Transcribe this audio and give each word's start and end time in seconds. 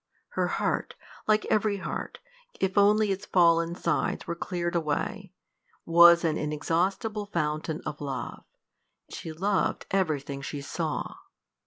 Her 0.29 0.47
heart 0.47 0.95
like 1.27 1.45
every 1.45 1.77
heart, 1.77 2.17
if 2.59 2.75
only 2.75 3.11
its 3.11 3.27
fallen 3.27 3.75
sides 3.75 4.25
were 4.25 4.33
cleared 4.33 4.73
away 4.75 5.31
was 5.85 6.23
an 6.23 6.39
inexhaustible 6.39 7.27
fountain 7.27 7.83
of 7.85 8.01
love: 8.01 8.43
she 9.11 9.31
loved 9.31 9.85
everything 9.91 10.41
she 10.41 10.59
saw. 10.59 11.17